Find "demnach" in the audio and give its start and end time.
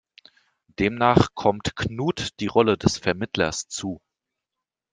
0.79-1.35